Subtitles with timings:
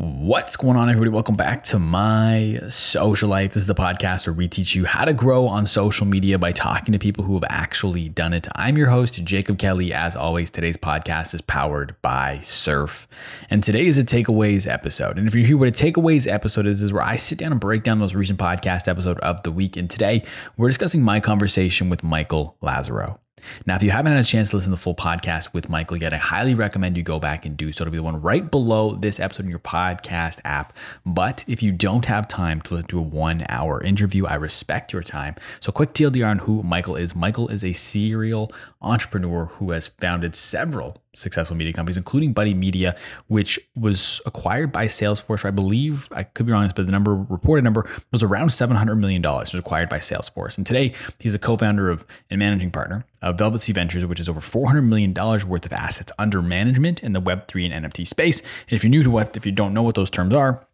[0.00, 1.10] What's going on, everybody?
[1.10, 3.48] Welcome back to my social life.
[3.48, 6.52] This is the podcast where we teach you how to grow on social media by
[6.52, 8.46] talking to people who have actually done it.
[8.54, 9.92] I'm your host, Jacob Kelly.
[9.92, 13.08] As always, today's podcast is powered by Surf.
[13.50, 15.18] And today is a takeaways episode.
[15.18, 17.60] And if you're here, what a takeaways episode is, is where I sit down and
[17.60, 19.76] break down those recent podcast episode of the week.
[19.76, 20.22] And today
[20.56, 23.18] we're discussing my conversation with Michael Lazerow.
[23.66, 25.96] Now, if you haven't had a chance to listen to the full podcast with Michael
[25.96, 27.82] yet, I highly recommend you go back and do so.
[27.82, 30.76] It'll be the one right below this episode in your podcast app.
[31.04, 34.92] But if you don't have time to listen to a one hour interview, I respect
[34.92, 35.36] your time.
[35.60, 40.34] So, quick TLDR on who Michael is Michael is a serial entrepreneur who has founded
[40.34, 45.44] several successful media companies, including Buddy Media, which was acquired by Salesforce.
[45.44, 48.96] I believe I could be wrong, but the number reported number was around seven hundred
[48.96, 49.52] million dollars.
[49.52, 53.58] Was acquired by Salesforce, and today he's a co-founder of and managing partner of Velvet
[53.58, 57.12] Sea Ventures, which is over four hundred million dollars worth of assets under management in
[57.12, 58.40] the Web three and NFT space.
[58.40, 60.64] And if you're new to what, if you don't know what those terms are.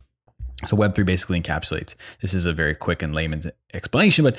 [0.66, 1.94] So Web3 basically encapsulates.
[2.22, 4.38] This is a very quick and layman's explanation, but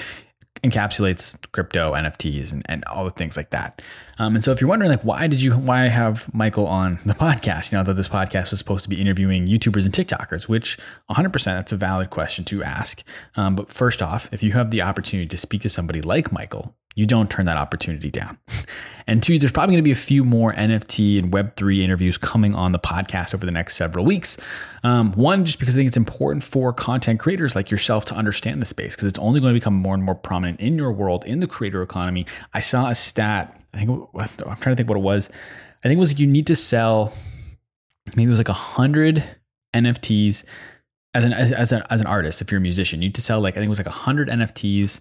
[0.64, 3.82] encapsulates crypto, NFTs, and, and all the things like that.
[4.18, 7.14] Um, and so if you're wondering, like, why did you, why have Michael on the
[7.14, 7.72] podcast?
[7.72, 10.78] You know, that this podcast was supposed to be interviewing YouTubers and TikTokers, which
[11.12, 13.04] 100% that's a valid question to ask.
[13.36, 16.76] Um, but first off, if you have the opportunity to speak to somebody like Michael,
[16.96, 18.38] you don't turn that opportunity down.
[19.08, 22.56] And two, there's probably going to be a few more NFT and Web3 interviews coming
[22.56, 24.38] on the podcast over the next several weeks.
[24.84, 28.62] Um, one, just because I think it's important for content creators like yourself to understand
[28.62, 31.24] the space because it's only going to become more and more prominent in your world,
[31.26, 32.26] in the creator economy.
[32.54, 35.30] I saw a stat, I think, I'm trying to think what it was.
[35.84, 37.14] I think it was you need to sell,
[38.16, 39.24] maybe it was like 100
[39.76, 40.46] NFTs
[41.14, 43.22] as an, as, as, a, as an artist, if you're a musician, you need to
[43.22, 45.00] sell like, I think it was like 100 NFTs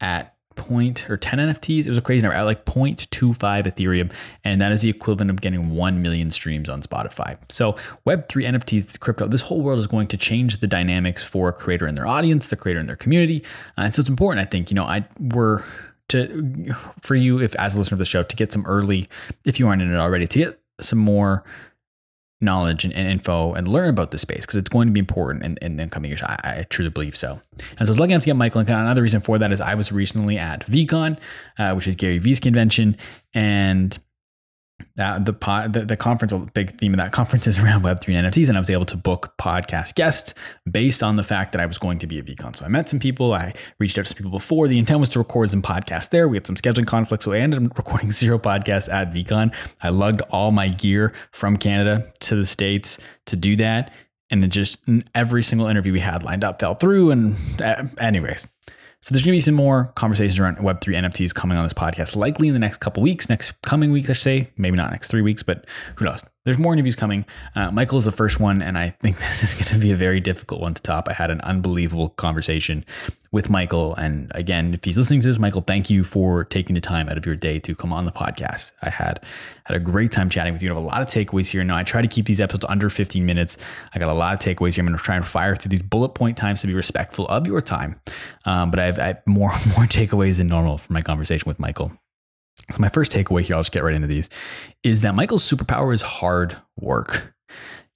[0.00, 1.86] at point or 10 NFTs.
[1.86, 4.12] It was a crazy number at like 0.25 Ethereum.
[4.44, 7.36] And that is the equivalent of getting 1 million streams on Spotify.
[7.48, 7.72] So
[8.06, 11.86] Web3 NFTs, crypto, this whole world is going to change the dynamics for a creator
[11.86, 13.42] and their audience, the creator and their community.
[13.78, 15.64] Uh, and so it's important, I think, you know, I we're
[16.08, 19.08] to for you if as a listener of the show to get some early,
[19.44, 21.44] if you aren't in it already, to get some more
[22.40, 25.44] knowledge and, and, info and learn about the space because it's going to be important
[25.44, 26.22] in, in the coming years.
[26.22, 27.40] I, I, truly believe so.
[27.52, 28.60] And so I was lucky enough to get Michael.
[28.60, 31.18] And another reason for that is I was recently at VeeCon,
[31.58, 32.96] uh, which is Gary Vee's convention,
[33.32, 33.96] and
[34.96, 38.00] that the, pod, the the conference, a big theme of that conference is around Web
[38.00, 40.34] three and NFTs, and I was able to book podcast guests
[40.70, 42.56] based on the fact that I was going to be at VeeCon.
[42.56, 44.68] So I met some people, I reached out to some people before.
[44.68, 46.28] The intent was to record some podcasts there.
[46.28, 49.54] We had some scheduling conflicts, so I ended up recording zero podcasts at VeeCon.
[49.82, 53.92] I lugged all my gear from Canada to the states to do that,
[54.30, 54.78] and it just
[55.14, 57.10] every single interview we had lined up fell through.
[57.10, 58.46] And uh, anyways,
[59.04, 62.16] so there's going to be some more conversations around Web3 NFTs coming on this podcast,
[62.16, 64.50] likely in the next couple weeks, next coming weeks, I should say.
[64.56, 65.66] Maybe not next three weeks, but
[65.96, 66.22] who knows?
[66.44, 67.24] There's more interviews coming.
[67.54, 69.96] Uh, Michael is the first one, and I think this is going to be a
[69.96, 71.08] very difficult one to top.
[71.08, 72.84] I had an unbelievable conversation
[73.32, 73.94] with Michael.
[73.94, 77.16] And again, if he's listening to this, Michael, thank you for taking the time out
[77.16, 78.72] of your day to come on the podcast.
[78.82, 79.24] I had
[79.64, 80.68] had a great time chatting with you.
[80.70, 81.64] I have a lot of takeaways here.
[81.64, 83.56] Now I try to keep these episodes under 15 minutes.
[83.94, 84.82] I got a lot of takeaways here.
[84.82, 87.46] I'm going to try and fire through these bullet point times to be respectful of
[87.46, 87.98] your time.
[88.44, 91.58] Um, but I have, I have more more takeaways than normal from my conversation with
[91.58, 91.90] Michael.
[92.70, 94.28] So my first takeaway here, I'll just get right into these,
[94.82, 97.34] is that Michael's superpower is hard work.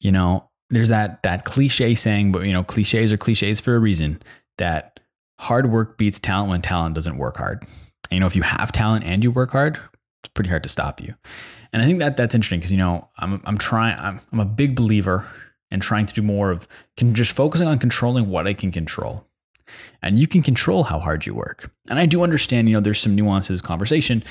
[0.00, 3.78] You know, there's that that cliche saying, but you know, cliches are cliches for a
[3.78, 4.22] reason.
[4.58, 5.00] That
[5.38, 7.62] hard work beats talent when talent doesn't work hard.
[7.62, 9.78] And, you know, if you have talent and you work hard,
[10.22, 11.14] it's pretty hard to stop you.
[11.72, 14.44] And I think that that's interesting because you know I'm I'm trying I'm I'm a
[14.44, 15.26] big believer
[15.70, 19.24] in trying to do more of can just focusing on controlling what I can control.
[20.02, 21.70] And you can control how hard you work.
[21.90, 24.22] And I do understand, you know, there's some nuances conversation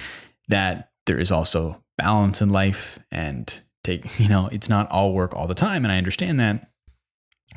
[0.47, 5.35] that there is also balance in life and take, you know, it's not all work
[5.35, 5.85] all the time.
[5.85, 6.69] And I understand that.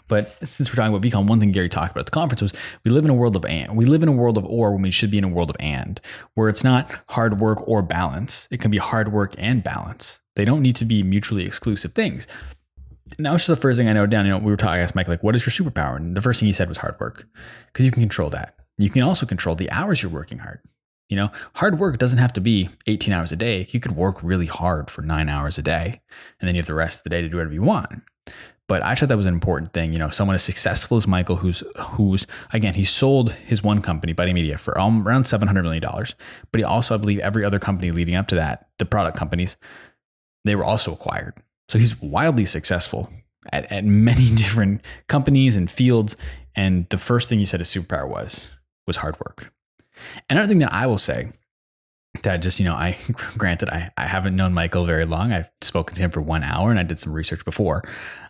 [0.08, 2.52] But since we're talking about VeeCon, one thing Gary talked about at the conference was
[2.84, 3.76] we live in a world of and.
[3.76, 5.56] We live in a world of or when we should be in a world of
[5.60, 6.00] and,
[6.34, 8.48] where it's not hard work or balance.
[8.50, 10.20] It can be hard work and balance.
[10.34, 12.26] They don't need to be mutually exclusive things.
[13.18, 14.26] Now, it's just the first thing I noted down.
[14.26, 15.96] You know, we were talking, I asked Mike, like, what is your superpower?
[15.96, 17.26] And the first thing he said was hard work,
[17.66, 18.56] because you can control that.
[18.78, 20.60] You can also control the hours you're working hard.
[21.10, 23.66] You know, hard work doesn't have to be 18 hours a day.
[23.72, 26.00] You could work really hard for nine hours a day,
[26.40, 28.02] and then you have the rest of the day to do whatever you want.
[28.68, 29.92] But I thought that was an important thing.
[29.92, 34.12] You know, someone as successful as Michael, who's who's again, he sold his one company,
[34.12, 36.14] Buddy Media, for um, around seven hundred million dollars.
[36.52, 39.56] But he also, I believe, every other company leading up to that, the product companies,
[40.44, 41.34] they were also acquired.
[41.68, 43.10] So he's wildly successful
[43.52, 46.16] at, at many different companies and fields.
[46.54, 48.50] And the first thing he said his superpower was
[48.86, 49.52] was hard work.
[50.28, 51.30] Another thing that I will say
[52.22, 52.98] that just, you know, I
[53.38, 55.32] granted I, I haven't known Michael very long.
[55.32, 57.82] I've spoken to him for one hour and I did some research before.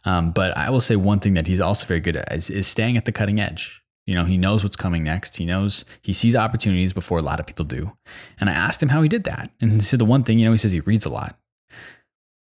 [0.05, 2.67] Um, but I will say one thing that he's also very good at is, is
[2.67, 3.83] staying at the cutting edge.
[4.07, 5.37] You know, he knows what's coming next.
[5.37, 7.97] He knows he sees opportunities before a lot of people do.
[8.41, 9.51] And I asked him how he did that.
[9.61, 11.39] And he said the one thing, you know, he says he reads a lot.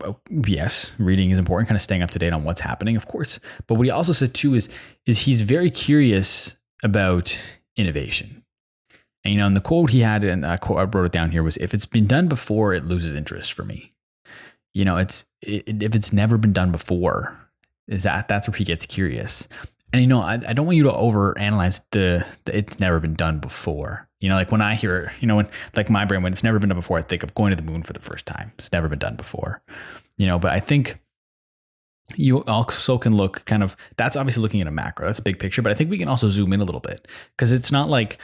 [0.01, 3.07] Well, yes, reading is important, kind of staying up to date on what's happening, of
[3.07, 3.39] course.
[3.65, 4.69] But what he also said too is,
[5.07, 7.38] is he's very curious about
[7.75, 8.44] innovation.
[9.27, 11.31] And you know, and the quote he had, and I quote, I wrote it down
[11.31, 13.91] here, was if it's been done before, it loses interest for me.
[14.74, 17.38] You know, it's it, if it's never been done before,
[17.89, 19.45] is that that's where he gets curious.
[19.91, 23.15] And you know, I, I don't want you to overanalyze the, the it's never been
[23.15, 24.07] done before.
[24.21, 26.57] You know, like when I hear, you know, when like my brain when it's never
[26.57, 28.53] been done before, I think of going to the moon for the first time.
[28.57, 29.62] It's never been done before.
[30.18, 31.00] You know, but I think
[32.15, 35.06] you also can look kind of that's obviously looking at a macro.
[35.06, 37.09] That's a big picture, but I think we can also zoom in a little bit
[37.35, 38.19] because it's not like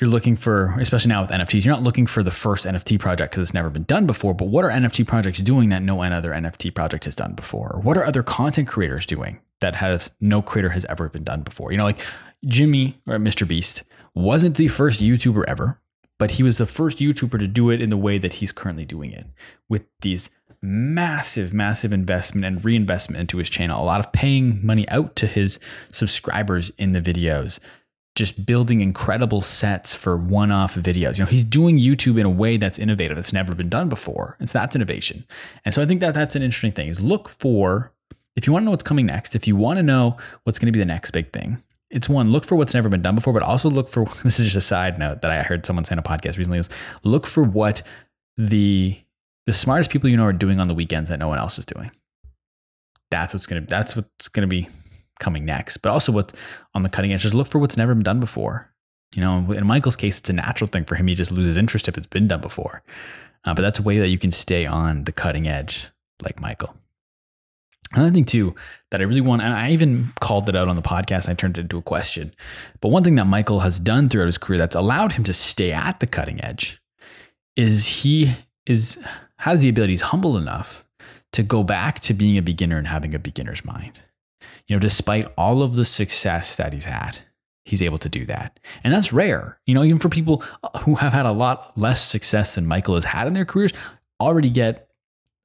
[0.00, 3.30] you're looking for, especially now with NFTs, you're not looking for the first NFT project
[3.30, 4.34] because it's never been done before.
[4.34, 7.74] But what are NFT projects doing that no other NFT project has done before?
[7.74, 11.42] Or what are other content creators doing that has no creator has ever been done
[11.42, 11.70] before?
[11.70, 12.04] You know, like
[12.44, 13.46] Jimmy or Mr.
[13.46, 15.80] Beast wasn't the first YouTuber ever,
[16.18, 18.84] but he was the first YouTuber to do it in the way that he's currently
[18.84, 19.26] doing it
[19.68, 20.30] with these
[20.60, 23.82] massive, massive investment and reinvestment into his channel.
[23.82, 25.60] A lot of paying money out to his
[25.92, 27.60] subscribers in the videos
[28.14, 31.18] just building incredible sets for one-off videos.
[31.18, 34.36] You know, he's doing YouTube in a way that's innovative, that's never been done before.
[34.38, 35.24] And so that's innovation.
[35.64, 37.92] And so I think that that's an interesting thing is look for
[38.36, 40.66] if you want to know what's coming next, if you want to know what's going
[40.66, 43.32] to be the next big thing, it's one, look for what's never been done before,
[43.32, 45.94] but also look for this is just a side note that I heard someone say
[45.94, 46.68] in a podcast recently is
[47.02, 47.82] look for what
[48.36, 48.98] the
[49.46, 51.66] the smartest people you know are doing on the weekends that no one else is
[51.66, 51.90] doing.
[53.10, 54.68] That's what's gonna that's what's gonna be
[55.18, 56.34] coming next, but also what's
[56.74, 57.22] on the cutting edge.
[57.22, 58.70] Just look for what's never been done before.
[59.14, 61.06] You know, in Michael's case, it's a natural thing for him.
[61.06, 62.82] He just loses interest if it's been done before.
[63.44, 65.90] Uh, but that's a way that you can stay on the cutting edge,
[66.22, 66.74] like Michael.
[67.92, 68.56] Another thing too
[68.90, 71.28] that I really want, and I even called it out on the podcast.
[71.28, 72.34] I turned it into a question.
[72.80, 75.70] But one thing that Michael has done throughout his career that's allowed him to stay
[75.70, 76.80] at the cutting edge
[77.56, 78.34] is he
[78.66, 79.04] is
[79.38, 80.84] has the ability, he's humble enough
[81.32, 84.00] to go back to being a beginner and having a beginner's mind
[84.66, 87.18] you know, despite all of the success that he's had,
[87.64, 88.60] he's able to do that.
[88.82, 89.58] And that's rare.
[89.66, 90.42] You know, even for people
[90.82, 93.72] who have had a lot less success than Michael has had in their careers,
[94.20, 94.90] already get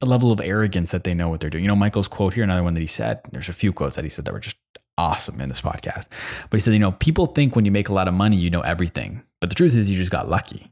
[0.01, 1.63] a level of arrogance that they know what they're doing.
[1.63, 4.05] You know, Michael's quote here, another one that he said, there's a few quotes that
[4.05, 4.55] he said that were just
[4.97, 6.07] awesome in this podcast.
[6.49, 8.49] But he said, you know, people think when you make a lot of money, you
[8.49, 9.23] know everything.
[9.41, 10.71] But the truth is, you just got lucky.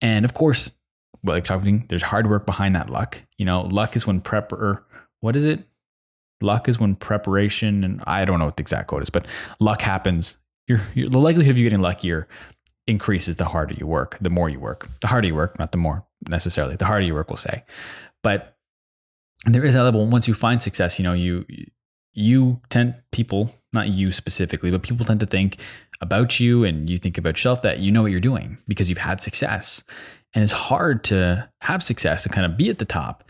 [0.00, 0.70] And of course,
[1.24, 3.22] like talking, there's hard work behind that luck.
[3.38, 4.82] You know, luck is when prepper,
[5.20, 5.60] what is it?
[6.40, 9.26] Luck is when preparation and I don't know what the exact quote is, but
[9.58, 10.36] luck happens.
[10.68, 12.28] You're, you're, the likelihood of you getting luckier
[12.86, 14.88] increases the harder you work, the more you work.
[15.00, 16.76] The harder you work, not the more necessarily.
[16.76, 17.64] The harder you work, we'll say.
[18.22, 18.56] But
[19.44, 21.46] there is a level once you find success, you know, you
[22.12, 25.58] you tend people, not you specifically, but people tend to think
[26.00, 28.98] about you and you think about yourself that you know what you're doing because you've
[28.98, 29.84] had success.
[30.34, 33.24] And it's hard to have success and kind of be at the top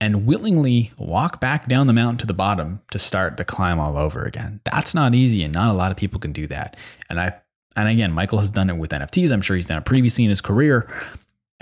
[0.00, 3.96] and willingly walk back down the mountain to the bottom to start the climb all
[3.96, 4.60] over again.
[4.64, 6.76] That's not easy, and not a lot of people can do that.
[7.08, 7.34] And I,
[7.76, 9.30] and again, Michael has done it with NFTs.
[9.30, 10.88] I'm sure he's done it previously in his career.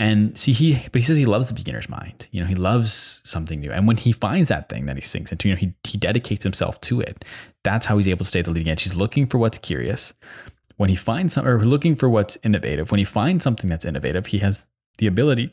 [0.00, 2.28] And see, he, but he says he loves the beginner's mind.
[2.30, 3.72] You know, he loves something new.
[3.72, 6.44] And when he finds that thing that he sinks into, you know, he, he dedicates
[6.44, 7.24] himself to it.
[7.64, 8.84] That's how he's able to stay at the leading edge.
[8.84, 10.14] He's looking for what's curious.
[10.76, 14.26] When he finds something or looking for what's innovative, when he finds something that's innovative,
[14.26, 14.64] he has
[14.98, 15.52] the ability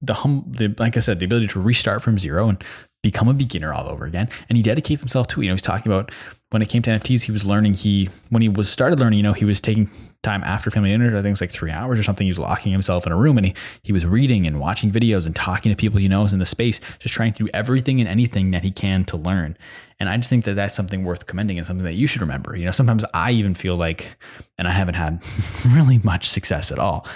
[0.00, 2.62] the hum, the, like I said, the ability to restart from zero and
[3.02, 4.28] become a beginner all over again.
[4.48, 5.44] And he dedicates himself to it.
[5.44, 6.12] You know, he's talking about
[6.50, 7.74] when it came to NFTs, he was learning.
[7.74, 9.88] He when he was started learning, you know, he was taking
[10.22, 11.08] time after family dinner.
[11.08, 12.24] I think it was like three hours or something.
[12.26, 15.26] He was locking himself in a room and he he was reading and watching videos
[15.26, 18.08] and talking to people he knows in the space, just trying to do everything and
[18.08, 19.56] anything that he can to learn.
[20.00, 22.56] And I just think that that's something worth commending and something that you should remember.
[22.56, 24.16] You know, sometimes I even feel like,
[24.56, 25.20] and I haven't had
[25.68, 27.06] really much success at all,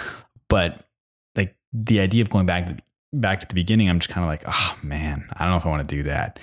[0.49, 0.85] but
[1.73, 2.77] the idea of going back to
[3.13, 5.65] back to the beginning, I'm just kind of like, oh man, I don't know if
[5.65, 6.39] I want to do that.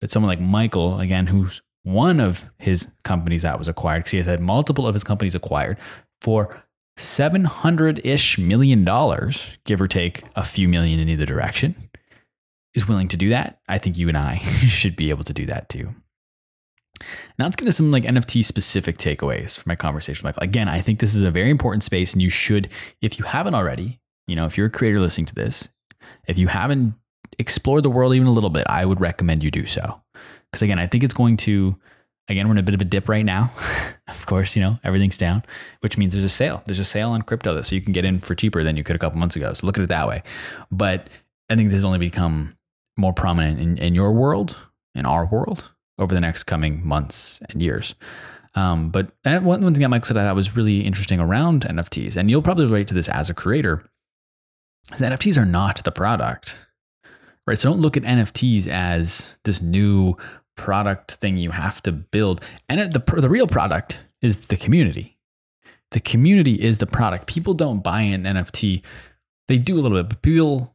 [0.00, 4.18] But someone like Michael, again, who's one of his companies that was acquired, because he
[4.18, 5.78] has had multiple of his companies acquired
[6.20, 6.62] for
[6.96, 11.74] 700 ish million dollars, give or take a few million in either direction,
[12.74, 13.60] is willing to do that.
[13.68, 15.94] I think you and I should be able to do that too.
[17.38, 20.48] Now let's get into some like NFT specific takeaways from my conversation with Michael.
[20.48, 22.68] Again, I think this is a very important space, and you should,
[23.00, 25.68] if you haven't already, you know, if you're a creator listening to this,
[26.26, 26.94] if you haven't
[27.38, 30.00] explored the world even a little bit, I would recommend you do so.
[30.50, 31.76] Because again, I think it's going to
[32.28, 33.52] Again, we're in a bit of a dip right now.
[34.08, 35.42] of course, you know, everything's down,
[35.80, 36.62] which means there's a sale.
[36.66, 38.96] There's a sale on crypto so you can get in for cheaper than you could
[38.96, 39.52] a couple months ago.
[39.54, 40.22] So look at it that way.
[40.70, 41.08] But
[41.50, 42.56] I think this has only become
[42.96, 44.56] more prominent in, in your world,
[44.94, 47.94] in our world, over the next coming months and years.
[48.54, 52.30] Um, but one, one thing that Mike said that was really interesting around NFTs, and
[52.30, 53.84] you'll probably relate to this as a creator,
[54.92, 56.66] is NFTs are not the product,
[57.46, 57.58] right?
[57.58, 60.16] So don't look at NFTs as this new
[60.56, 62.40] product thing you have to build.
[62.68, 65.18] And the, the real product is the community.
[65.90, 67.26] The community is the product.
[67.26, 68.82] People don't buy an NFT.
[69.48, 70.74] They do a little bit, but people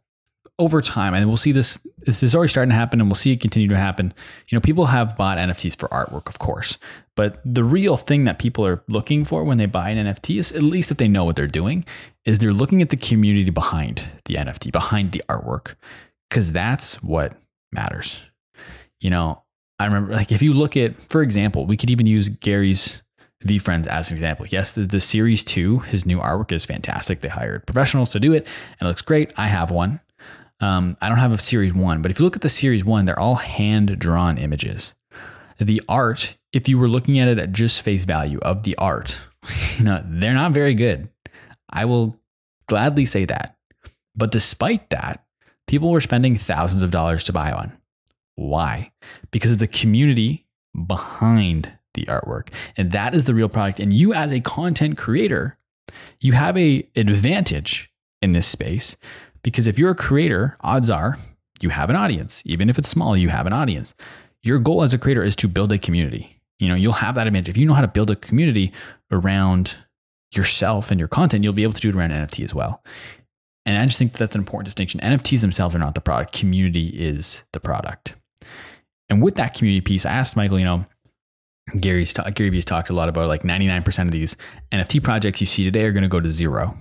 [0.60, 3.32] over time, and we'll see this, this is already starting to happen and we'll see
[3.32, 4.14] it continue to happen.
[4.50, 6.80] You know, people have bought NFTs for artwork, of course,
[7.16, 10.52] but the real thing that people are looking for when they buy an NFT is,
[10.52, 11.86] at least if they know what they're doing,
[12.26, 15.76] is they're looking at the community behind the NFT, behind the artwork,
[16.30, 17.34] because that's what
[17.72, 18.24] matters.
[19.00, 19.44] You know,
[19.80, 23.04] I remember, like, if you look at, for example, we could even use Gary's
[23.46, 24.48] VeeFriends as an example.
[24.48, 27.20] Yes, the, the Series 2, his new artwork is fantastic.
[27.20, 28.48] They hired professionals to do it
[28.80, 29.32] and it looks great.
[29.38, 30.00] I have one.
[30.60, 33.06] Um, I don't have a series one, but if you look at the series one,
[33.06, 34.94] they're all hand drawn images.
[35.60, 39.20] The art, if you were looking at it at just face value of the art,
[39.78, 41.10] you know, they're not very good.
[41.70, 42.16] I will
[42.68, 43.56] gladly say that.
[44.16, 45.24] But despite that,
[45.68, 47.78] people were spending thousands of dollars to buy one.
[48.36, 48.92] Why?
[49.32, 50.48] Because of the community
[50.86, 52.50] behind the artwork.
[52.76, 53.80] And that is the real product.
[53.80, 55.58] And you as a content creator,
[56.20, 58.96] you have a advantage in this space
[59.48, 61.18] because if you're a creator, odds are
[61.62, 62.44] you have an audience.
[62.46, 63.96] Even if it's small, you have an audience.
[64.44, 66.42] Your goal as a creator is to build a community.
[66.60, 67.48] You know, you'll have that advantage.
[67.48, 68.74] If you know how to build a community
[69.10, 69.78] around
[70.34, 72.84] yourself and your content, you'll be able to do it around NFT as well.
[73.66, 75.00] And I just think that that's an important distinction.
[75.00, 78.16] NFTs themselves are not the product, community is the product.
[79.08, 80.86] And with that community piece, I asked Michael, you know,
[81.80, 84.36] Gary's ta- Gary Vee's talked a lot about like 99% of these
[84.74, 86.78] NFT projects you see today are going to go to zero.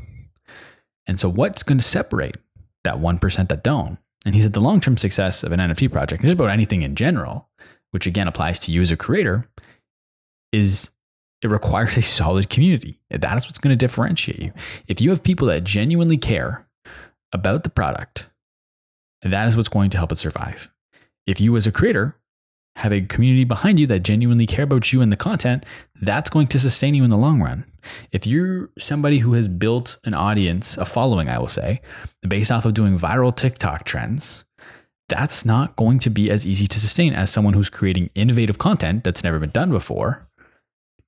[1.06, 2.36] And so what's going to separate
[2.86, 3.98] that 1% that don't.
[4.24, 6.96] And he said the long term success of an NFT project, just about anything in
[6.96, 7.48] general,
[7.90, 9.48] which again applies to you as a creator,
[10.52, 10.90] is
[11.42, 13.00] it requires a solid community.
[13.10, 14.52] That is what's going to differentiate you.
[14.88, 16.66] If you have people that genuinely care
[17.32, 18.30] about the product,
[19.22, 20.70] that is what's going to help it survive.
[21.26, 22.16] If you as a creator
[22.76, 25.64] have a community behind you that genuinely care about you and the content,
[26.02, 27.64] that's going to sustain you in the long run.
[28.12, 31.80] If you're somebody who has built an audience, a following, I will say,
[32.28, 34.44] based off of doing viral TikTok trends,
[35.08, 39.04] that's not going to be as easy to sustain as someone who's creating innovative content
[39.04, 40.28] that's never been done before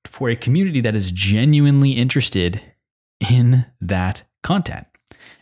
[0.05, 2.61] for a community that is genuinely interested
[3.29, 4.87] in that content.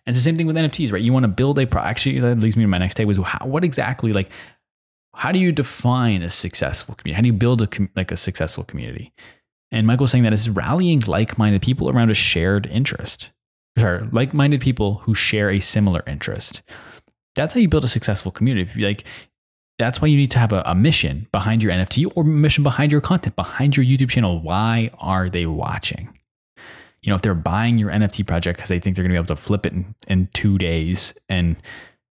[0.06, 1.02] And it's the same thing with NFTs, right?
[1.02, 1.82] You want to build a pro.
[1.82, 4.30] Actually, that leads me to my next take was how, what exactly like
[5.18, 7.16] how do you define a successful community?
[7.16, 9.12] How do you build a like a successful community?
[9.72, 13.32] And Michael was saying that is rallying like-minded people around a shared interest.
[13.78, 16.62] Sorry, like-minded people who share a similar interest.
[17.36, 18.80] That's how you build a successful community.
[18.80, 19.06] Like
[19.80, 22.92] that's why you need to have a, a, mission behind your NFT or mission behind
[22.92, 24.40] your content, behind your YouTube channel.
[24.40, 26.16] Why are they watching?
[27.02, 29.24] You know, if they're buying your NFT project because they think they're going to be
[29.24, 31.56] able to flip it in, in two days and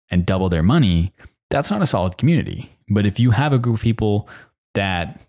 [0.09, 1.13] and double their money,
[1.49, 2.69] that's not a solid community.
[2.93, 4.29] But if you have a group of people
[4.75, 5.19] that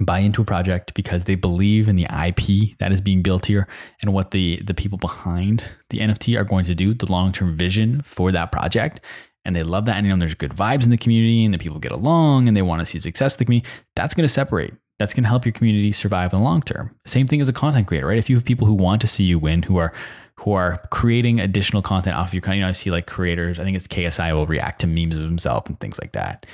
[0.00, 3.66] buy into a project because they believe in the IP that is being built here
[4.02, 8.02] and what the the people behind the NFT are going to do, the long-term vision
[8.02, 9.00] for that project.
[9.44, 9.96] And they love that.
[9.96, 12.56] And you know, there's good vibes in the community and the people get along and
[12.56, 13.70] they want to see success in the community.
[13.94, 14.74] That's going to separate.
[14.98, 16.96] That's going to help your community survive in the long term.
[17.06, 18.18] Same thing as a content creator, right?
[18.18, 19.92] If you have people who want to see you win, who are
[20.40, 23.58] who are creating additional content off of your content, you know, I see like creators,
[23.58, 26.44] I think it's KSI will react to memes of himself and things like that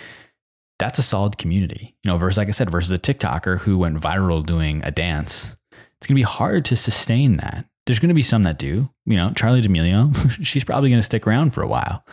[0.78, 1.96] that's a solid community.
[2.04, 5.56] You know, versus like I said, versus a TikToker who went viral doing a dance.
[5.70, 7.66] It's gonna be hard to sustain that.
[7.86, 8.90] There's gonna be some that do.
[9.06, 12.04] You know, Charli D'Amelio, she's probably gonna stick around for a while.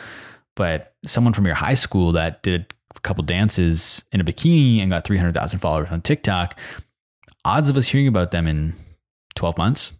[0.55, 4.89] But someone from your high school that did a couple dances in a bikini and
[4.91, 6.59] got 300,000 followers on TikTok,
[7.45, 8.73] odds of us hearing about them in
[9.35, 9.93] 12 months,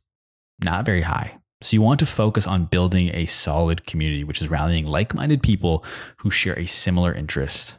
[0.63, 1.39] not very high.
[1.61, 5.41] So you want to focus on building a solid community, which is rallying like minded
[5.41, 5.83] people
[6.17, 7.77] who share a similar interest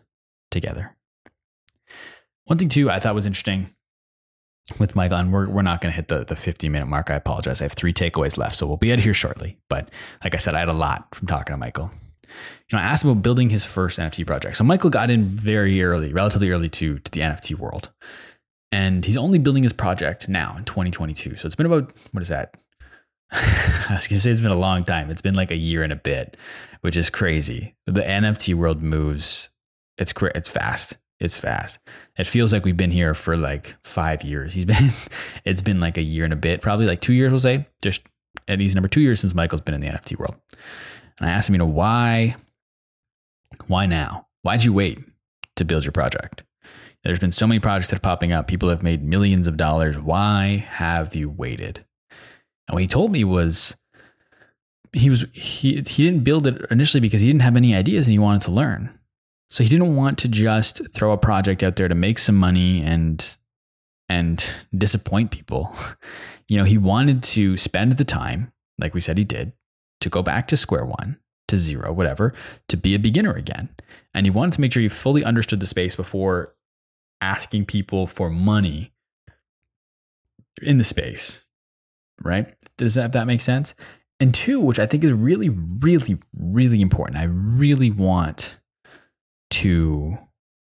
[0.51, 0.97] together.
[2.45, 3.71] One thing too I thought was interesting
[4.79, 7.11] with Michael, and we're, we're not going to hit the, the 50 minute mark.
[7.11, 7.61] I apologize.
[7.61, 9.59] I have three takeaways left, so we'll be out of here shortly.
[9.69, 9.91] But
[10.23, 11.91] like I said, I had a lot from talking to Michael.
[12.69, 14.57] You know, I asked him about building his first NFT project.
[14.57, 17.91] So Michael got in very early, relatively early to, to the NFT world.
[18.73, 21.37] And he's only building his project now in 2022.
[21.37, 22.55] So it's been about, what is that?
[23.33, 25.11] I was going to say it's been a long time.
[25.11, 26.37] It's been like a year and a bit,
[26.83, 27.75] which is crazy.
[27.87, 29.51] The NFT world moves
[30.01, 30.97] it's it's fast.
[31.21, 31.79] It's fast.
[32.17, 34.55] It feels like we've been here for like five years.
[34.55, 34.91] He's been,
[35.45, 37.67] it's been like a year and a bit, probably like two years, we'll say.
[37.83, 38.03] Just,
[38.49, 40.37] and he's number two years since Michael's been in the NFT world.
[41.19, 42.37] And I asked him, you know, why,
[43.67, 44.27] why now?
[44.43, 44.99] Why'd you wait
[45.57, 46.43] to build your project?
[47.05, 48.47] There's been so many projects that are popping up.
[48.47, 49.99] People have made millions of dollars.
[49.99, 51.85] Why have you waited?
[52.69, 53.77] And what he told me was
[54.93, 58.13] he was he he didn't build it initially because he didn't have any ideas and
[58.13, 58.99] he wanted to learn.
[59.51, 62.83] So he didn't want to just throw a project out there to make some money
[62.83, 63.37] and
[64.09, 64.45] and
[64.77, 65.75] disappoint people.
[66.49, 69.53] You know, he wanted to spend the time, like we said he did,
[70.01, 72.35] to go back to square one, to zero, whatever,
[72.67, 73.69] to be a beginner again.
[74.13, 76.57] And he wanted to make sure he fully understood the space before
[77.21, 78.93] asking people for money
[80.61, 81.45] in the space.
[82.21, 82.53] Right?
[82.77, 83.77] Does that, that make sense?
[84.19, 87.17] And two, which I think is really, really, really important.
[87.17, 88.59] I really want
[89.51, 90.19] to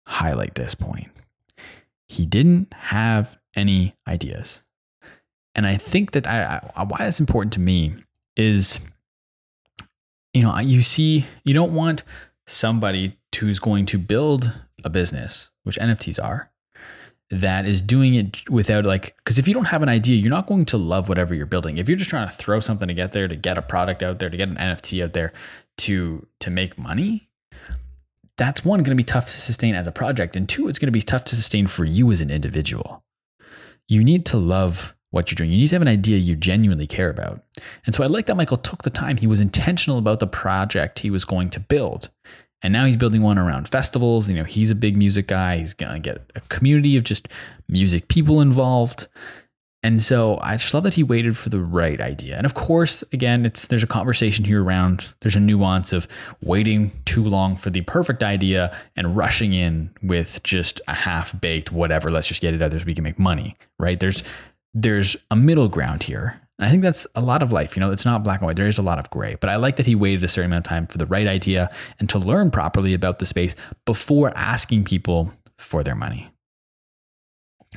[0.07, 1.09] highlight this point.
[2.07, 4.63] He didn't have any ideas.
[5.55, 7.95] And I think that I, I, why that's important to me
[8.35, 8.79] is,
[10.33, 12.03] you know, you see, you don't want
[12.47, 14.51] somebody who's going to build
[14.83, 16.51] a business, which NFTs are,
[17.29, 20.47] that is doing it without like, because if you don't have an idea, you're not
[20.47, 21.77] going to love whatever you're building.
[21.77, 24.19] If you're just trying to throw something to get there, to get a product out
[24.19, 25.33] there, to get an NFT out there,
[25.79, 27.29] to to make money,
[28.37, 30.87] that's one going to be tough to sustain as a project, and two, it's going
[30.87, 33.03] to be tough to sustain for you as an individual.
[33.87, 35.51] You need to love what you're doing.
[35.51, 37.43] You need to have an idea you genuinely care about.
[37.85, 39.17] And so I like that Michael took the time.
[39.17, 42.09] He was intentional about the project he was going to build.
[42.63, 44.27] And now he's building one around festivals.
[44.27, 45.57] You know, he's a big music guy.
[45.57, 47.27] He's going to get a community of just
[47.67, 49.07] music people involved.
[49.83, 52.37] And so I just love that he waited for the right idea.
[52.37, 56.07] And of course, again, it's there's a conversation here around there's a nuance of
[56.41, 61.73] waiting too long for the perfect idea and rushing in with just a half baked
[61.73, 62.09] whatever.
[62.09, 63.99] Let's just get it out there so we can make money, right?
[63.99, 64.23] There's
[64.73, 66.39] there's a middle ground here.
[66.57, 67.75] And I think that's a lot of life.
[67.75, 68.55] You know, it's not black and white.
[68.55, 69.35] There is a lot of gray.
[69.35, 71.69] But I like that he waited a certain amount of time for the right idea
[71.99, 76.29] and to learn properly about the space before asking people for their money.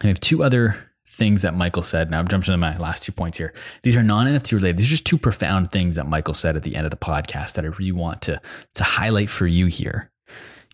[0.02, 2.10] I have two other things that Michael said.
[2.10, 3.54] Now I'm jumping to my last two points here.
[3.82, 4.76] These are non-NFT related.
[4.76, 7.54] These are just two profound things that Michael said at the end of the podcast
[7.54, 8.40] that I really want to,
[8.74, 10.10] to highlight for you here.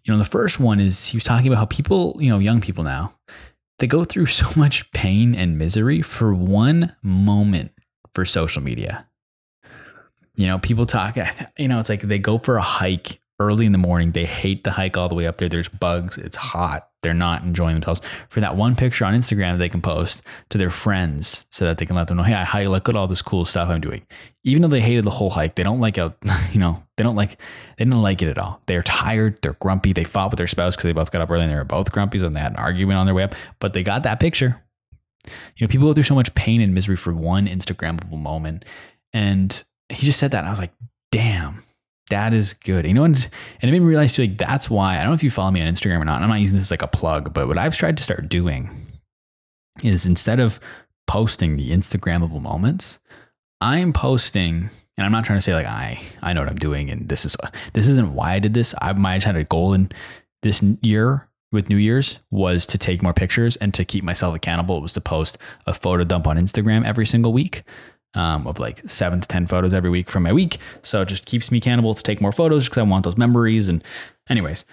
[0.04, 2.60] You know, the first one is he was talking about how people, you know, young
[2.60, 3.14] people now,
[3.78, 7.72] they go through so much pain and misery for one moment
[8.14, 9.06] for social media.
[10.34, 11.16] You know, people talk,
[11.58, 14.12] you know, it's like they go for a hike early in the morning.
[14.12, 15.48] They hate the hike all the way up there.
[15.48, 16.18] There's bugs.
[16.18, 16.88] It's hot.
[17.02, 18.00] They're not enjoying themselves.
[18.28, 21.78] For that one picture on Instagram, that they can post to their friends so that
[21.78, 24.06] they can let them know, hey, I look at all this cool stuff I'm doing.
[24.44, 26.12] Even though they hated the whole hike, they don't like it.
[26.52, 27.38] You know, they don't like.
[27.78, 28.60] They didn't like it at all.
[28.66, 29.38] They're tired.
[29.40, 29.94] They're grumpy.
[29.94, 31.90] They fought with their spouse because they both got up early and they were both
[31.90, 33.34] grumpy, so they had an argument on their way up.
[33.58, 34.62] But they got that picture.
[35.56, 38.66] You know, people go through so much pain and misery for one Instagrammable moment,
[39.14, 40.74] and he just said that, and I was like,
[41.10, 41.62] damn
[42.10, 42.86] that is good.
[42.86, 43.16] You know, and,
[43.60, 45.50] and it made me realize too, like that's why I don't know if you follow
[45.50, 46.22] me on Instagram or not.
[46.22, 48.70] I'm not using this like a plug, but what I've tried to start doing
[49.82, 50.60] is instead of
[51.06, 53.00] posting the Instagrammable moments,
[53.60, 56.90] I'm posting, and I'm not trying to say like I I know what I'm doing,
[56.90, 57.36] and this is
[57.72, 58.74] this isn't why I did this.
[58.80, 59.90] I might have had a goal in
[60.42, 64.78] this year with New Year's was to take more pictures and to keep myself accountable.
[64.78, 67.62] It was to post a photo dump on Instagram every single week
[68.14, 70.58] um, of like seven to 10 photos every week from my week.
[70.82, 73.68] So it just keeps me accountable to take more photos because I want those memories.
[73.68, 73.82] And,
[74.28, 74.64] anyways,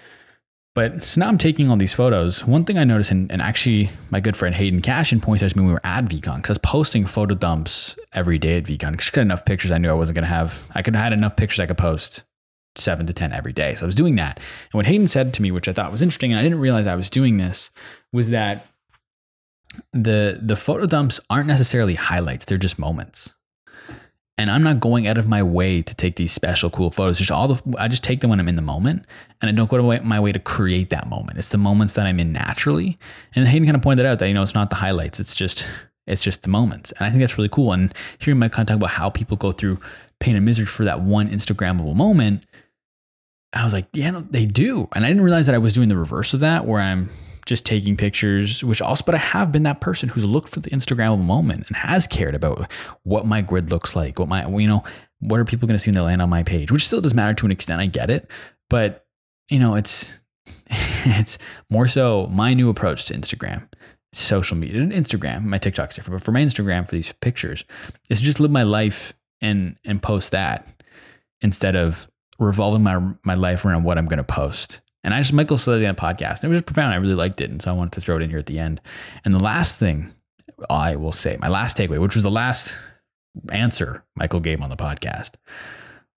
[0.74, 2.46] but so now I'm taking all these photos.
[2.46, 5.56] One thing I noticed, and, and actually my good friend Hayden Cashin pointed out to
[5.56, 8.64] me when we were at VeeCon, because I was posting photo dumps every day at
[8.64, 8.96] VeeCon.
[8.96, 10.70] Just got enough pictures I knew I wasn't going to have.
[10.74, 12.22] I could have had enough pictures I could post
[12.76, 13.74] seven to 10 every day.
[13.74, 14.36] So I was doing that.
[14.36, 16.86] And what Hayden said to me, which I thought was interesting, and I didn't realize
[16.86, 17.72] I was doing this,
[18.12, 18.66] was that
[19.92, 23.34] the the photo dumps aren't necessarily highlights; they're just moments.
[24.38, 27.18] And I'm not going out of my way to take these special, cool photos.
[27.18, 29.06] Just all the I just take them when I'm in the moment,
[29.40, 31.38] and I don't go my way to create that moment.
[31.38, 32.98] It's the moments that I'm in naturally.
[33.34, 35.68] And Hayden kind of pointed out that you know it's not the highlights; it's just
[36.06, 36.92] it's just the moments.
[36.92, 37.72] And I think that's really cool.
[37.72, 39.78] And hearing my kind of talk about how people go through
[40.18, 42.44] pain and misery for that one Instagrammable moment,
[43.52, 44.88] I was like, yeah, no, they do.
[44.94, 47.10] And I didn't realize that I was doing the reverse of that, where I'm
[47.46, 50.70] just taking pictures, which also, but I have been that person who's looked for the
[50.70, 52.70] Instagram moment and has cared about
[53.02, 54.84] what my grid looks like, what my, you know,
[55.20, 57.14] what are people going to see when they land on my page, which still does
[57.14, 57.80] matter to an extent.
[57.80, 58.30] I get it.
[58.68, 59.06] But,
[59.48, 60.18] you know, it's,
[60.70, 63.68] it's more so my new approach to Instagram,
[64.12, 67.64] social media, and Instagram, my TikTok's different, but for my Instagram, for these pictures,
[68.08, 70.66] is just live my life and, and post that
[71.40, 75.32] instead of revolving my, my life around what I'm going to post And I just,
[75.32, 76.42] Michael said it on the podcast.
[76.42, 76.92] And it was just profound.
[76.92, 77.50] I really liked it.
[77.50, 78.80] And so I wanted to throw it in here at the end.
[79.24, 80.12] And the last thing
[80.68, 82.76] I will say, my last takeaway, which was the last
[83.50, 85.34] answer Michael gave on the podcast,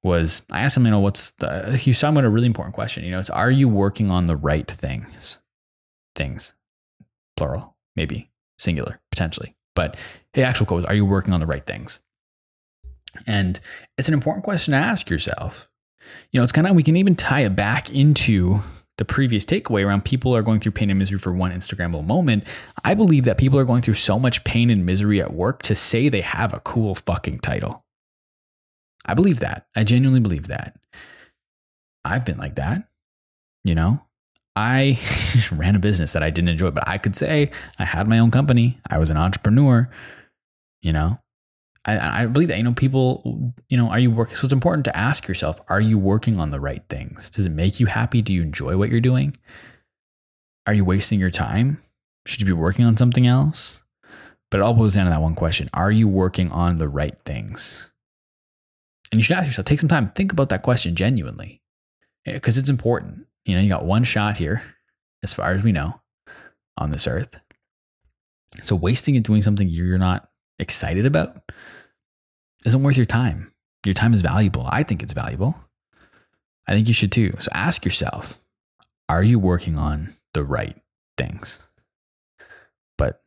[0.03, 3.05] was I asked him, you know, what's the, he talking about a really important question.
[3.05, 5.37] You know, it's are you working on the right things?
[6.15, 6.53] Things,
[7.37, 9.55] plural, maybe singular, potentially.
[9.75, 9.97] But
[10.33, 12.01] the actual quote was, are you working on the right things?
[13.25, 13.59] And
[13.97, 15.69] it's an important question to ask yourself.
[16.31, 18.59] You know, it's kind of, we can even tie it back into
[18.97, 22.45] the previous takeaway around people are going through pain and misery for one Instagrammable moment.
[22.83, 25.75] I believe that people are going through so much pain and misery at work to
[25.75, 27.83] say they have a cool fucking title.
[29.05, 29.65] I believe that.
[29.75, 30.79] I genuinely believe that.
[32.05, 32.87] I've been like that.
[33.63, 34.01] You know,
[34.55, 34.99] I
[35.51, 38.31] ran a business that I didn't enjoy, but I could say I had my own
[38.31, 38.79] company.
[38.89, 39.89] I was an entrepreneur.
[40.81, 41.19] You know,
[41.85, 44.35] I, I believe that, you know, people, you know, are you working?
[44.35, 47.29] So it's important to ask yourself, are you working on the right things?
[47.29, 48.21] Does it make you happy?
[48.21, 49.37] Do you enjoy what you're doing?
[50.65, 51.81] Are you wasting your time?
[52.25, 53.83] Should you be working on something else?
[54.49, 57.17] But it all boils down to that one question Are you working on the right
[57.25, 57.91] things?
[59.11, 61.61] And you should ask yourself, take some time, think about that question genuinely,
[62.25, 63.27] because it's important.
[63.45, 64.63] You know, you got one shot here,
[65.21, 65.99] as far as we know,
[66.77, 67.39] on this earth.
[68.61, 70.29] So wasting it doing something you're not
[70.63, 71.37] excited about
[72.65, 73.51] isn't worth your time.
[73.85, 74.67] Your time is valuable.
[74.71, 75.55] I think it's valuable.
[76.67, 77.35] I think you should too.
[77.39, 78.39] So ask yourself,
[79.09, 80.77] are you working on the right
[81.17, 81.67] things?
[82.97, 83.21] But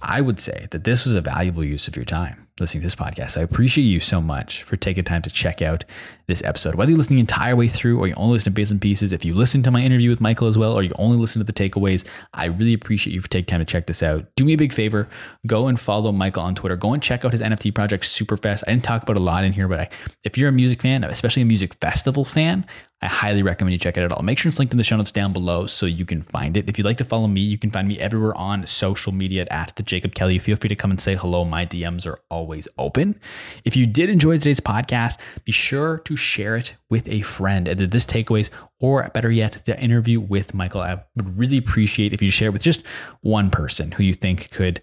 [0.00, 2.94] I would say that this was a valuable use of your time listening to this
[2.94, 3.38] podcast.
[3.38, 5.84] I appreciate you so much for taking time to check out
[6.26, 6.74] this episode.
[6.74, 9.12] Whether you're listening the entire way through or you only listen to bits and pieces,
[9.12, 11.44] if you listen to my interview with Michael as well, or you only listen to
[11.44, 14.26] the takeaways, I really appreciate you for taking time to check this out.
[14.36, 15.08] Do me a big favor,
[15.46, 16.76] go and follow Michael on Twitter.
[16.76, 18.64] Go and check out his NFT project, Superfest.
[18.66, 19.88] I didn't talk about a lot in here, but I,
[20.24, 22.66] if you're a music fan, especially a music festivals fan,
[23.02, 24.12] I highly recommend you check it out.
[24.12, 26.54] I'll make sure it's linked in the show notes down below so you can find
[26.54, 26.68] it.
[26.68, 29.74] If you'd like to follow me, you can find me everywhere on social media at
[29.76, 30.38] the Jacob Kelly.
[30.38, 31.46] Feel free to come and say hello.
[31.46, 33.18] My DMs are always open.
[33.64, 37.86] If you did enjoy today's podcast, be sure to share it with a friend, either
[37.86, 40.80] this takeaways or better yet, the interview with Michael.
[40.80, 42.84] I would really appreciate if you share it with just
[43.20, 44.80] one person who you think could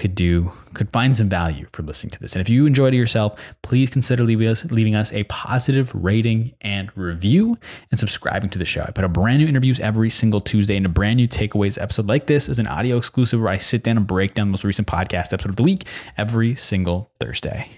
[0.00, 2.34] could do could find some value from listening to this.
[2.34, 6.54] And if you enjoyed it yourself, please consider leaving us leaving us a positive rating
[6.60, 7.58] and review
[7.90, 8.84] and subscribing to the show.
[8.86, 12.06] I put up brand new interviews every single Tuesday and a brand new takeaways episode
[12.06, 14.64] like this is an audio exclusive where I sit down and break down the most
[14.64, 15.84] recent podcast episode of the week
[16.16, 17.68] every single Thursday.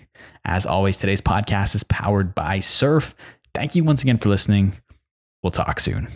[0.44, 3.14] As always, today's podcast is powered by Surf.
[3.54, 4.74] Thank you once again for listening.
[5.42, 6.08] We'll talk soon.